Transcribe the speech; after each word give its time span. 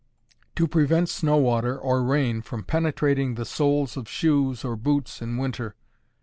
_To 0.55 0.67
Prevent 0.67 1.09
Snow 1.09 1.37
water 1.37 1.77
or 1.77 2.03
Rain 2.03 2.41
from 2.41 2.63
Penetrating 2.63 3.35
the 3.35 3.45
Soles 3.45 3.95
of 3.95 4.09
Shoes 4.09 4.65
or 4.65 4.75
Boots 4.75 5.21
in 5.21 5.37
Winter. 5.37 5.75